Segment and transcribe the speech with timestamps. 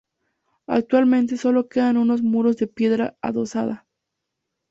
[0.65, 3.85] Actualmente sólo quedan unos muros de piedra adosada.